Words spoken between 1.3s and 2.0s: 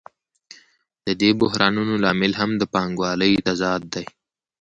بحرانونو